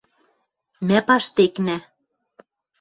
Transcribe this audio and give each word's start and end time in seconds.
Мӓ 0.87 0.99
паштекнӓ 1.07 1.77